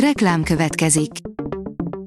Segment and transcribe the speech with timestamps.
[0.00, 1.10] Reklám következik.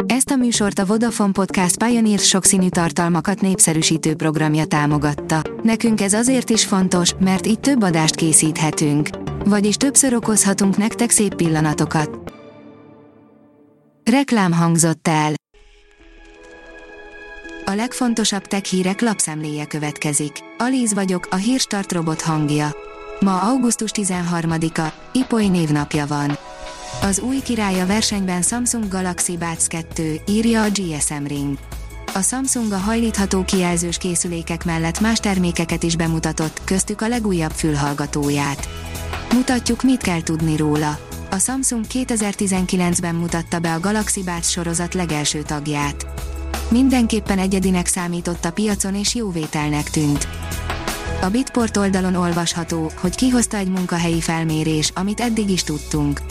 [0.05, 5.41] Ezt a műsort a Vodafone Podcast Pioneer sokszínű tartalmakat népszerűsítő programja támogatta.
[5.63, 9.09] Nekünk ez azért is fontos, mert így több adást készíthetünk.
[9.45, 12.33] Vagyis többször okozhatunk nektek szép pillanatokat.
[14.11, 15.33] Reklám hangzott el.
[17.65, 20.31] A legfontosabb tech hírek lapszemléje következik.
[20.57, 22.75] Alíz vagyok, a hírstart robot hangja.
[23.19, 26.38] Ma augusztus 13-a, Ipoly névnapja van.
[27.01, 31.57] Az új király a versenyben Samsung Galaxy Buds 2, írja a GSM Ring.
[32.13, 38.69] A Samsung a hajlítható kijelzős készülékek mellett más termékeket is bemutatott, köztük a legújabb fülhallgatóját.
[39.33, 40.99] Mutatjuk, mit kell tudni róla.
[41.29, 46.05] A Samsung 2019-ben mutatta be a Galaxy Buds sorozat legelső tagját.
[46.69, 50.27] Mindenképpen egyedinek számított a piacon és jóvételnek tűnt.
[51.21, 56.21] A Bitport oldalon olvasható, hogy kihozta egy munkahelyi felmérés, amit eddig is tudtunk.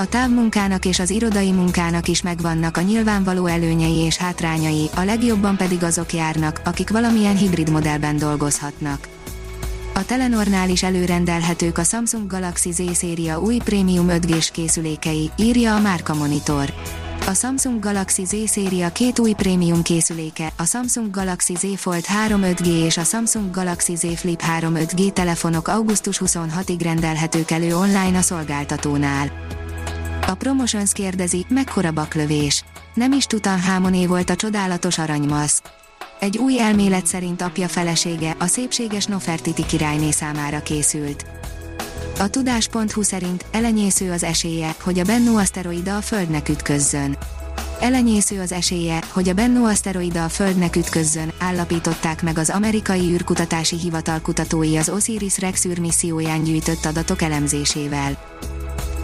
[0.00, 5.56] A távmunkának és az irodai munkának is megvannak a nyilvánvaló előnyei és hátrányai, a legjobban
[5.56, 9.08] pedig azok járnak, akik valamilyen hibrid modellben dolgozhatnak.
[9.94, 15.80] A Telenornál is előrendelhetők a Samsung Galaxy Z széria új prémium 5G-s készülékei, írja a
[15.80, 16.74] Márka Monitor.
[17.26, 22.40] A Samsung Galaxy Z széria két új prémium készüléke, a Samsung Galaxy Z Fold 3
[22.44, 28.18] 5G és a Samsung Galaxy Z Flip 3 5G telefonok augusztus 26-ig rendelhetők elő online
[28.18, 29.58] a szolgáltatónál.
[30.30, 32.64] A Promotions kérdezi, mekkora baklövés.
[32.94, 35.62] Nem is Tutanhamoné volt a csodálatos aranymasz.
[36.20, 41.24] Egy új elmélet szerint apja felesége, a szépséges Nofertiti királyné számára készült.
[42.18, 47.16] A tudás.hu szerint elenyésző az esélye, hogy a Bennu aszteroida a Földnek ütközzön.
[47.80, 53.76] Elenyésző az esélye, hogy a Bennu aszteroida a Földnek ütközzön, állapították meg az amerikai űrkutatási
[53.76, 58.18] hivatal kutatói az Osiris-Rex űrmisszióján gyűjtött adatok elemzésével.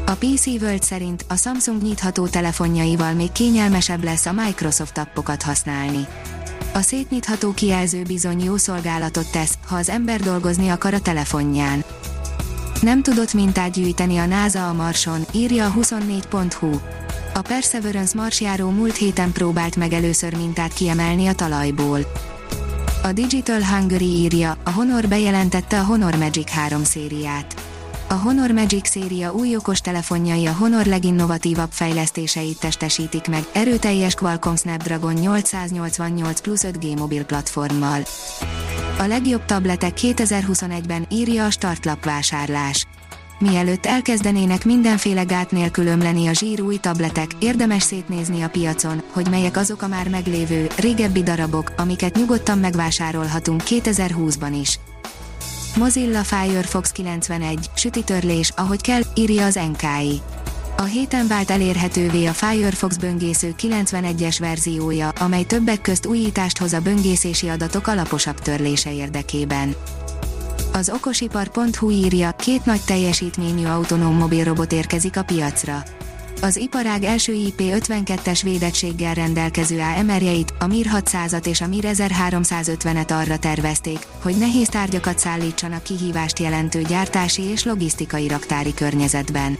[0.08, 6.06] A PC World szerint a Samsung nyitható telefonjaival még kényelmesebb lesz a Microsoft appokat használni.
[6.74, 11.84] A szétnyitható kijelző bizony jó szolgálatot tesz, ha az ember dolgozni akar a telefonján.
[12.80, 16.70] Nem tudott mintát gyűjteni a NASA a Marson, írja a 24.hu.
[17.34, 22.00] A Perseverance marsjáró múlt héten próbált meg először mintát kiemelni a talajból.
[23.02, 27.65] A Digital Hungary írja, a Honor bejelentette a Honor Magic 3 szériát.
[28.08, 34.54] A Honor Magic széria új okos telefonjai a Honor leginnovatívabb fejlesztéseit testesítik meg, erőteljes Qualcomm
[34.54, 38.00] Snapdragon 888 plusz 5G mobil platformmal.
[38.98, 42.86] A legjobb tabletek 2021-ben írja a startlap vásárlás.
[43.38, 49.30] Mielőtt elkezdenének mindenféle gát nélkül ömleni a zsír új tabletek, érdemes szétnézni a piacon, hogy
[49.30, 54.78] melyek azok a már meglévő, régebbi darabok, amiket nyugodtan megvásárolhatunk 2020-ban is.
[55.76, 60.20] Mozilla Firefox 91, sütitörlés, ahogy kell, írja az NKI.
[60.76, 66.80] A héten vált elérhetővé a Firefox böngésző 91-es verziója, amely többek közt újítást hoz a
[66.80, 69.74] böngészési adatok alaposabb törlése érdekében.
[70.72, 75.82] Az okosipar.hu írja, két nagy teljesítményű autonóm mobilrobot érkezik a piacra.
[76.40, 83.38] Az iparág első IP52-es védettséggel rendelkező AMR-jeit, a MIR 600-at és a MIR 1350-et arra
[83.38, 89.58] tervezték, hogy nehéz tárgyakat szállítsanak kihívást jelentő gyártási és logisztikai raktári környezetben.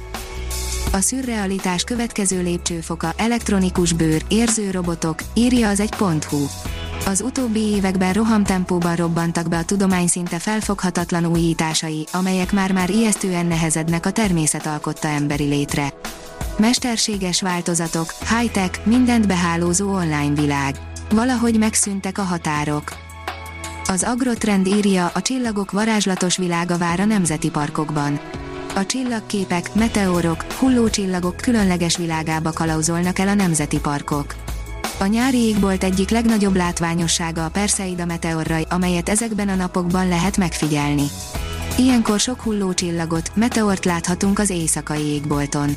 [0.92, 6.46] A szürrealitás következő lépcsőfoka elektronikus bőr, érző robotok, írja az egy.hu.
[7.06, 14.06] Az utóbbi években rohamtempóban robbantak be a tudomány szinte felfoghatatlan újításai, amelyek már-már ijesztően nehezednek
[14.06, 15.92] a természet alkotta emberi létre.
[16.58, 20.76] Mesterséges változatok, high-tech, mindent behálózó online világ.
[21.10, 22.92] Valahogy megszűntek a határok.
[23.86, 28.20] Az Agrotrend írja, a csillagok varázslatos világa vár a nemzeti parkokban.
[28.74, 34.34] A csillagképek, meteorok, hullócsillagok különleges világába kalauzolnak el a nemzeti parkok.
[34.98, 41.06] A nyári égbolt egyik legnagyobb látványossága a Perseida meteorraj, amelyet ezekben a napokban lehet megfigyelni.
[41.78, 45.76] Ilyenkor sok hullócsillagot, meteort láthatunk az éjszakai égbolton.